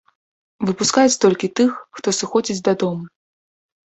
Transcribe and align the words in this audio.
Выпускаюць 0.69 1.19
толькі 1.25 1.49
тых, 1.59 1.75
хто 1.97 2.13
сыходзіць 2.21 2.65
дадому. 2.69 3.05